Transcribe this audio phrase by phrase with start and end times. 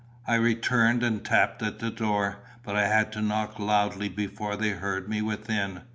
[0.25, 4.69] I returned and tapped at the door; but I had to knock loudly before they
[4.71, 5.83] heard me within.